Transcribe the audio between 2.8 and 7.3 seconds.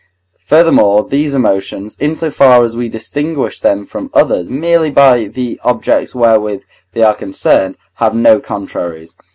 distinguish them from others merely by the objects wherewith they are